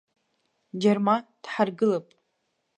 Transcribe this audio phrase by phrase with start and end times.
[0.81, 2.07] Џьарма дҳаргылап.